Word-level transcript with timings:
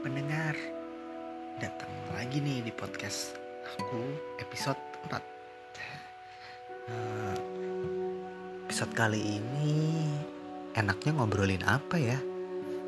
pendengar. 0.00 0.56
Datang 1.60 1.92
lagi 2.16 2.40
nih 2.40 2.64
di 2.64 2.72
podcast 2.72 3.36
aku 3.68 4.00
episode 4.40 4.80
4 5.12 5.12
uh, 5.12 5.20
eh, 6.88 7.36
Episode 8.64 8.96
kali 8.96 9.20
ini 9.20 10.08
enaknya 10.72 11.20
ngobrolin 11.20 11.60
apa 11.68 12.00
ya? 12.00 12.16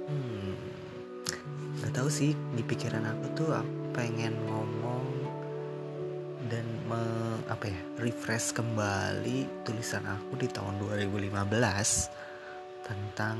Hmm, 0.08 0.56
Gak 1.84 1.92
tau 2.00 2.08
sih 2.08 2.32
di 2.56 2.64
pikiran 2.64 3.04
aku 3.04 3.26
tuh 3.36 3.60
pengen 3.92 4.32
ngomong 4.48 5.04
dan 6.48 6.64
me, 6.88 7.02
apa 7.52 7.68
ya 7.68 7.80
refresh 8.00 8.56
kembali 8.56 9.68
tulisan 9.68 10.08
aku 10.08 10.40
di 10.40 10.48
tahun 10.48 10.80
2015 10.80 11.28
tentang 12.88 13.36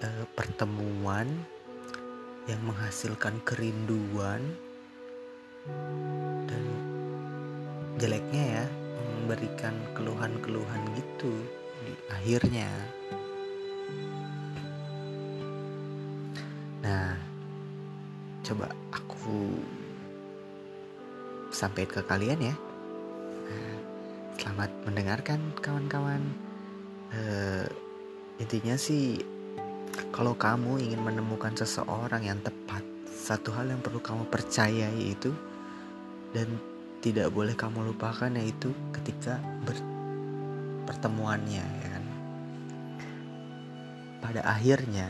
uh, 0.00 0.24
pertemuan 0.32 1.28
yang 2.48 2.64
menghasilkan 2.64 3.36
kerinduan 3.44 4.40
dan 6.48 6.64
jeleknya 8.00 8.64
ya 8.64 8.66
memberikan 9.28 9.76
keluhan-keluhan 9.92 10.80
gitu 10.96 11.32
di 11.84 11.92
akhirnya. 12.08 12.72
Nah, 16.80 17.12
coba 18.40 18.72
aku 18.96 19.52
sampaikan 21.52 22.00
ke 22.00 22.08
kalian 22.08 22.40
ya. 22.40 22.56
selamat 24.38 24.70
mendengarkan 24.88 25.40
kawan-kawan. 25.60 26.22
Uh, 27.12 27.68
intinya 28.40 28.78
sih 28.78 29.20
kalau 30.18 30.34
kamu 30.34 30.82
ingin 30.82 30.98
menemukan 30.98 31.54
seseorang 31.54 32.26
yang 32.26 32.42
tepat, 32.42 32.82
satu 33.06 33.54
hal 33.54 33.70
yang 33.70 33.78
perlu 33.78 34.02
kamu 34.02 34.26
percayai 34.26 35.14
itu 35.14 35.30
dan 36.34 36.58
tidak 36.98 37.30
boleh 37.30 37.54
kamu 37.54 37.94
lupakan 37.94 38.26
yaitu 38.34 38.74
ketika 38.90 39.38
ber 39.62 39.78
pertemuannya 40.90 41.62
ya 41.62 41.88
kan. 41.94 42.04
Pada 44.18 44.42
akhirnya 44.42 45.06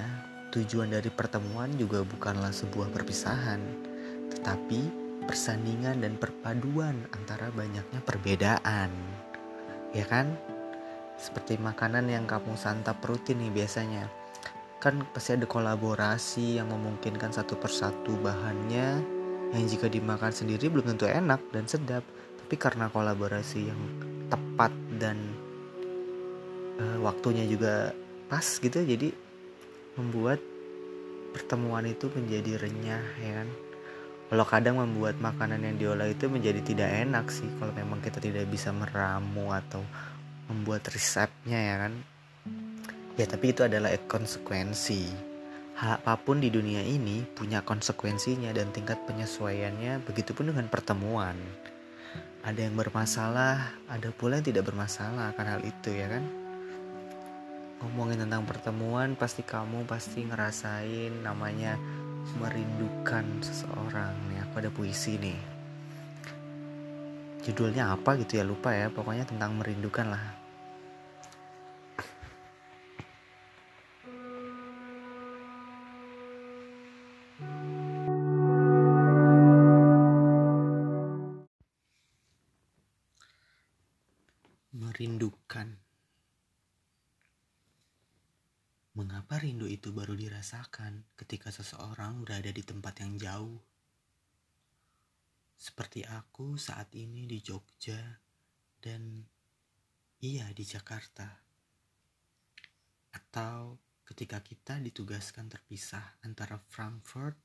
tujuan 0.53 0.93
dari 0.93 1.09
pertemuan 1.09 1.73
juga 1.81 2.05
bukanlah 2.05 2.53
sebuah 2.53 2.93
perpisahan, 2.93 3.65
tetapi 4.29 4.93
persandingan 5.25 6.05
dan 6.05 6.21
perpaduan 6.21 7.09
antara 7.17 7.49
banyaknya 7.57 8.05
perbedaan. 8.05 8.93
Ya 9.97 10.05
kan? 10.05 10.37
Seperti 11.17 11.57
makanan 11.57 12.13
yang 12.13 12.29
kamu 12.29 12.61
santap 12.61 13.01
rutin 13.09 13.41
nih 13.41 13.65
biasanya 13.65 14.28
kan 14.79 15.03
pasti 15.11 15.35
ada 15.35 15.47
kolaborasi 15.47 16.63
yang 16.63 16.71
memungkinkan 16.71 17.35
satu 17.35 17.59
persatu 17.59 18.15
bahannya 18.23 19.03
yang 19.51 19.65
jika 19.67 19.91
dimakan 19.91 20.31
sendiri 20.31 20.71
belum 20.71 20.95
tentu 20.95 21.11
enak 21.11 21.43
dan 21.51 21.67
sedap. 21.67 22.07
Tapi 22.39 22.55
karena 22.55 22.87
kolaborasi 22.87 23.61
yang 23.67 23.81
tepat 24.31 24.71
dan 25.03 25.19
uh, 26.79 26.99
waktunya 27.03 27.45
juga 27.45 27.91
pas 28.31 28.45
gitu 28.45 28.85
jadi 28.85 29.11
membuat 29.99 30.39
pertemuan 31.35 31.85
itu 31.85 32.07
menjadi 32.15 32.63
renyah 32.63 33.05
ya 33.19 33.33
kan? 33.43 33.49
Kalau 34.29 34.45
kadang 34.45 34.77
membuat 34.77 35.17
makanan 35.19 35.65
yang 35.65 35.77
diolah 35.81 36.07
itu 36.07 36.29
menjadi 36.29 36.61
tidak 36.61 36.91
enak 37.09 37.33
sih 37.33 37.49
kalau 37.57 37.73
memang 37.73 37.99
kita 38.05 38.21
tidak 38.21 38.45
bisa 38.47 38.71
meramu 38.71 39.51
atau 39.51 39.81
membuat 40.53 40.85
resepnya 40.93 41.57
ya 41.57 41.77
kan 41.89 41.93
Ya 43.19 43.27
tapi 43.27 43.51
itu 43.51 43.67
adalah 43.67 43.91
konsekuensi. 44.07 45.11
Hal 45.75 45.99
apa 45.99 46.15
pun 46.15 46.39
di 46.39 46.55
dunia 46.55 46.87
ini 46.87 47.27
punya 47.27 47.67
konsekuensinya 47.67 48.55
dan 48.55 48.71
tingkat 48.71 48.95
penyesuaiannya 49.11 50.07
begitupun 50.07 50.55
dengan 50.55 50.71
pertemuan. 50.71 51.35
Ada 52.47 52.71
yang 52.71 52.79
bermasalah, 52.79 53.75
ada 53.91 54.09
pula 54.15 54.39
yang 54.39 54.47
tidak 54.47 54.71
bermasalah 54.71 55.35
akan 55.35 55.47
hal 55.51 55.61
itu 55.67 55.91
ya 55.91 56.07
kan. 56.07 56.23
Ngomongin 57.83 58.23
tentang 58.23 58.47
pertemuan 58.47 59.19
pasti 59.19 59.43
kamu 59.43 59.83
pasti 59.91 60.23
ngerasain 60.23 61.19
namanya 61.19 61.75
merindukan 62.39 63.27
seseorang. 63.43 64.15
Nih 64.31 64.47
aku 64.47 64.63
ada 64.63 64.71
puisi 64.71 65.19
nih. 65.19 65.39
Judulnya 67.43 67.99
apa 67.99 68.15
gitu 68.23 68.39
ya 68.39 68.47
lupa 68.47 68.71
ya, 68.71 68.95
pokoknya 68.95 69.27
tentang 69.27 69.59
merindukan 69.59 70.07
lah 70.07 70.48
Mengapa 89.09 89.41
rindu 89.41 89.65
itu 89.65 89.89
baru 89.89 90.13
dirasakan 90.13 91.01
ketika 91.17 91.49
seseorang 91.49 92.21
berada 92.21 92.53
di 92.53 92.61
tempat 92.61 93.01
yang 93.01 93.17
jauh? 93.17 93.57
Seperti 95.57 96.05
aku 96.05 96.61
saat 96.61 96.93
ini 96.93 97.25
di 97.25 97.41
Jogja 97.41 97.97
dan 98.77 99.25
ia 100.21 100.53
di 100.53 100.61
Jakarta. 100.61 101.25
Atau 103.17 103.81
ketika 104.05 104.45
kita 104.45 104.77
ditugaskan 104.77 105.49
terpisah 105.49 106.21
antara 106.21 106.61
Frankfurt 106.69 107.41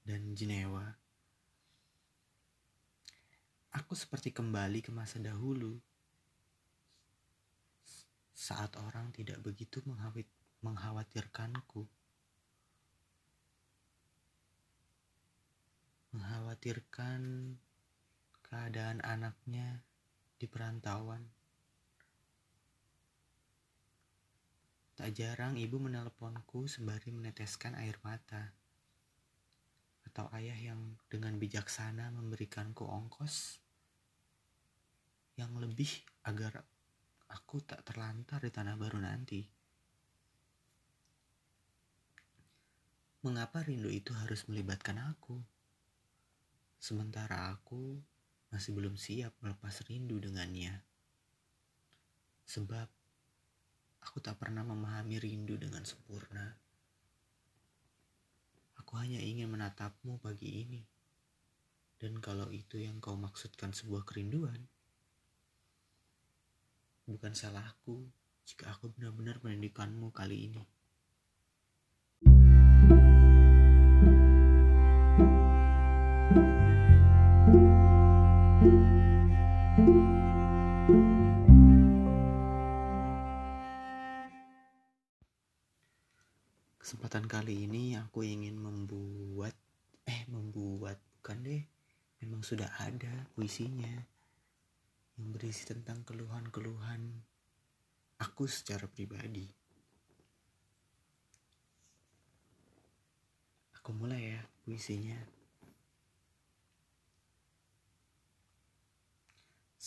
dan 0.00 0.32
Jenewa. 0.32 0.96
Aku 3.76 3.92
seperti 3.92 4.32
kembali 4.32 4.80
ke 4.80 4.96
masa 4.96 5.20
dahulu 5.20 5.76
saat 8.32 8.72
orang 8.80 9.12
tidak 9.12 9.44
begitu 9.44 9.84
mengkhawatirkanku. 10.64 11.84
Mengkhawatirkan 16.16 17.20
keadaan 18.46 19.04
anaknya 19.04 19.82
di 20.38 20.46
perantauan. 20.48 21.26
Tak 24.96 25.12
jarang 25.12 25.60
ibu 25.60 25.76
menelponku 25.76 26.64
sembari 26.64 27.12
meneteskan 27.12 27.76
air 27.76 28.00
mata. 28.00 28.56
Atau 30.08 30.32
ayah 30.32 30.56
yang 30.56 30.96
dengan 31.12 31.36
bijaksana 31.36 32.08
memberikanku 32.16 32.88
ongkos 32.88 33.60
yang 35.36 35.52
lebih 35.60 35.90
agar 36.24 36.64
aku 37.28 37.60
tak 37.60 37.84
terlantar 37.84 38.40
di 38.40 38.48
tanah 38.48 38.80
baru 38.80 39.04
nanti. 39.04 39.55
Mengapa 43.26 43.58
rindu 43.66 43.90
itu 43.90 44.14
harus 44.14 44.46
melibatkan 44.46 45.02
aku? 45.02 45.42
Sementara 46.78 47.50
aku 47.50 47.98
masih 48.54 48.70
belum 48.70 48.94
siap 48.94 49.34
melepas 49.42 49.82
rindu 49.90 50.22
dengannya. 50.22 50.86
Sebab 52.46 52.86
aku 53.98 54.22
tak 54.22 54.38
pernah 54.38 54.62
memahami 54.62 55.18
rindu 55.18 55.58
dengan 55.58 55.82
sempurna. 55.82 56.54
Aku 58.78 58.94
hanya 58.94 59.18
ingin 59.18 59.50
menatapmu 59.50 60.22
pagi 60.22 60.62
ini. 60.62 60.86
Dan 61.98 62.22
kalau 62.22 62.54
itu 62.54 62.78
yang 62.78 63.02
kau 63.02 63.18
maksudkan 63.18 63.74
sebuah 63.74 64.06
kerinduan, 64.06 64.70
bukan 67.10 67.34
salahku 67.34 68.06
jika 68.46 68.70
aku 68.70 68.94
benar-benar 68.94 69.42
merindukanmu 69.42 70.14
kali 70.14 70.46
ini. 70.46 70.75
Kesempatan 86.86 87.26
kali 87.26 87.66
ini 87.66 87.98
aku 87.98 88.22
ingin 88.22 88.62
membuat 88.62 89.56
eh 90.06 90.22
membuat 90.30 91.02
bukan 91.18 91.42
deh 91.42 91.62
memang 92.22 92.46
sudah 92.46 92.70
ada 92.78 93.26
puisinya 93.34 93.90
yang 95.18 95.34
berisi 95.34 95.66
tentang 95.66 96.06
keluhan-keluhan 96.06 97.10
aku 98.22 98.46
secara 98.46 98.86
pribadi. 98.86 99.50
Aku 103.80 103.90
mulai 103.90 104.38
ya 104.38 104.42
puisinya. 104.62 105.35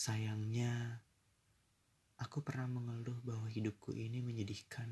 Sayangnya, 0.00 0.96
aku 2.16 2.40
pernah 2.40 2.64
mengeluh 2.64 3.20
bahwa 3.20 3.44
hidupku 3.52 3.92
ini 3.92 4.24
menyedihkan. 4.24 4.88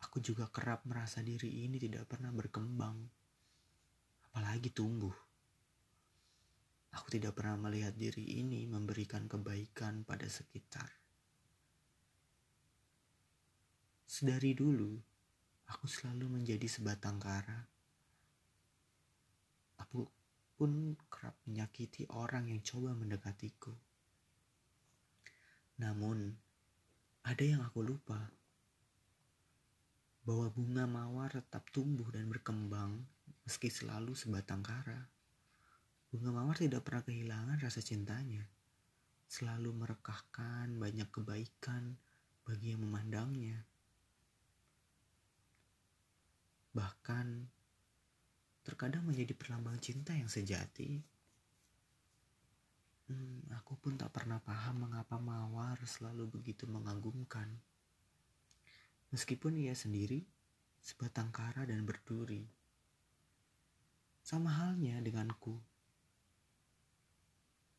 Aku 0.00 0.24
juga 0.24 0.48
kerap 0.48 0.88
merasa 0.88 1.20
diri 1.20 1.68
ini 1.68 1.76
tidak 1.76 2.08
pernah 2.08 2.32
berkembang, 2.32 2.96
apalagi 4.32 4.72
tumbuh. 4.72 5.12
Aku 6.96 7.12
tidak 7.12 7.36
pernah 7.36 7.68
melihat 7.68 7.92
diri 7.92 8.24
ini 8.40 8.64
memberikan 8.64 9.28
kebaikan 9.28 10.08
pada 10.08 10.24
sekitar. 10.24 10.88
Sedari 14.08 14.56
dulu, 14.56 14.96
aku 15.68 15.84
selalu 15.84 16.40
menjadi 16.40 16.64
sebatang 16.64 17.20
kara. 17.20 17.68
Aku 19.76 20.08
pun 20.56 20.96
kerap 21.12 21.36
menyakiti 21.44 22.08
orang 22.16 22.48
yang 22.48 22.64
coba 22.64 22.96
mendekatiku. 22.96 23.76
Namun, 25.76 26.32
ada 27.20 27.44
yang 27.44 27.60
aku 27.60 27.84
lupa. 27.84 28.32
Bahwa 30.24 30.48
bunga 30.50 30.88
mawar 30.88 31.36
tetap 31.36 31.68
tumbuh 31.70 32.08
dan 32.08 32.26
berkembang 32.32 33.04
meski 33.46 33.68
selalu 33.70 34.16
sebatang 34.16 34.64
kara. 34.64 35.06
Bunga 36.10 36.32
mawar 36.32 36.56
tidak 36.56 36.82
pernah 36.82 37.04
kehilangan 37.04 37.60
rasa 37.60 37.84
cintanya. 37.84 38.42
Selalu 39.28 39.70
merekahkan 39.76 40.72
banyak 40.80 41.06
kebaikan 41.12 41.94
bagi 42.42 42.72
yang 42.72 42.82
memandangnya. 42.82 43.62
Bahkan 46.72 47.26
terkadang 48.66 49.06
menjadi 49.06 49.30
perlambang 49.38 49.78
cinta 49.78 50.10
yang 50.10 50.26
sejati. 50.26 50.98
Hmm, 53.06 53.46
aku 53.54 53.78
pun 53.78 53.94
tak 53.94 54.10
pernah 54.10 54.42
paham 54.42 54.90
mengapa 54.90 55.22
mawar 55.22 55.78
selalu 55.86 56.26
begitu 56.26 56.66
mengagumkan. 56.66 57.46
Meskipun 59.14 59.54
ia 59.62 59.70
sendiri 59.78 60.26
sebatang 60.82 61.30
kara 61.30 61.62
dan 61.62 61.86
berduri. 61.86 62.42
Sama 64.26 64.50
halnya 64.50 64.98
denganku 64.98 65.62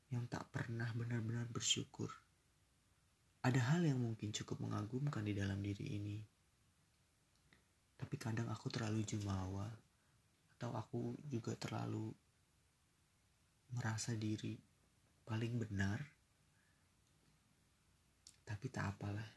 yang 0.07 0.23
tak 0.31 0.47
pernah 0.55 0.87
benar-benar 0.95 1.51
bersyukur. 1.51 2.07
Ada 3.43 3.75
hal 3.75 3.83
yang 3.83 3.99
mungkin 3.99 4.31
cukup 4.31 4.63
mengagumkan 4.63 5.27
di 5.27 5.35
dalam 5.35 5.59
diri 5.59 5.99
ini. 5.99 6.23
Tapi 7.99 8.15
kadang 8.15 8.47
aku 8.47 8.71
terlalu 8.71 9.03
jumawa 9.03 9.67
atau 10.57 10.73
aku 10.73 11.13
juga 11.29 11.53
terlalu 11.53 12.09
merasa 13.77 14.17
diri 14.17 14.57
paling 15.21 15.53
benar 15.61 16.01
tapi 18.41 18.73
tak 18.73 18.97
apalah. 18.97 19.29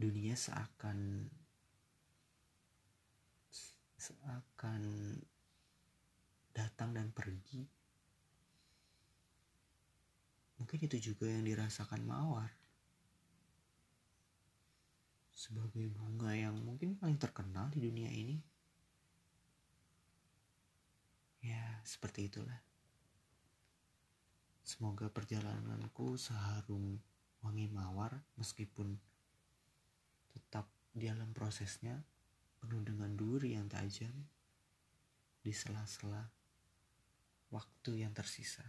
Dunia 0.00 0.32
seakan 0.32 1.28
seakan 4.00 4.82
datang 6.56 6.96
dan 6.96 7.12
pergi. 7.12 7.60
Mungkin 10.56 10.80
itu 10.88 11.12
juga 11.12 11.28
yang 11.28 11.44
dirasakan 11.44 12.08
mawar 12.08 12.65
sebagai 15.36 15.92
bunga 15.92 16.32
yang 16.32 16.56
mungkin 16.64 16.96
paling 16.96 17.20
terkenal 17.20 17.68
di 17.68 17.84
dunia 17.84 18.08
ini. 18.08 18.40
Ya, 21.44 21.84
seperti 21.84 22.32
itulah. 22.32 22.56
Semoga 24.64 25.12
perjalananku 25.12 26.16
seharum 26.16 26.98
wangi 27.44 27.68
mawar 27.68 28.24
meskipun 28.40 28.96
tetap 30.32 30.66
di 30.90 31.06
dalam 31.06 31.30
prosesnya 31.36 32.00
penuh 32.58 32.82
dengan 32.82 33.12
duri 33.14 33.54
yang 33.54 33.68
tajam 33.68 34.10
di 35.44 35.52
sela-sela 35.52 36.26
waktu 37.52 38.02
yang 38.02 38.10
tersisa. 38.16 38.64